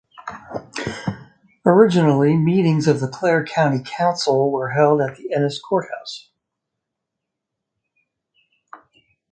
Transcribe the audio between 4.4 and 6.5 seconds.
were held at Ennis Courthouse.